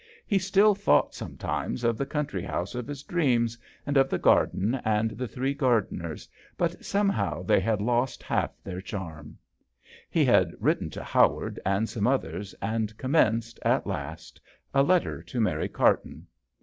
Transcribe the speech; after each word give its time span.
He 0.25 0.39
still 0.39 0.73
thought 0.73 1.13
sometimes 1.13 1.83
of 1.83 1.95
the 1.95 2.07
country 2.07 2.41
house 2.41 2.73
of 2.73 2.87
his 2.87 3.03
dreams 3.03 3.55
and 3.85 3.97
of 3.97 4.09
the 4.09 4.17
garden 4.17 4.81
and 4.83 5.11
the 5.11 5.27
three 5.27 5.53
gardeners, 5.53 6.27
but 6.57 6.83
somehow 6.83 7.43
they 7.43 7.59
had 7.59 7.81
lost 7.81 8.23
half 8.23 8.49
their 8.63 8.81
charm. 8.81 9.37
He 10.09 10.25
had 10.25 10.55
written 10.59 10.89
to 10.89 11.03
Howard 11.03 11.59
and 11.63 11.87
some 11.87 12.07
others, 12.07 12.55
and 12.63 12.97
commenced, 12.97 13.59
at 13.61 13.85
last, 13.85 14.41
a 14.73 14.81
letter 14.81 15.21
to 15.21 15.39
Mary 15.39 15.69
Carton.. 15.69 16.25